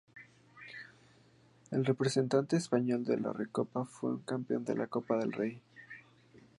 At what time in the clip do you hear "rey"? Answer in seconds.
5.31-5.61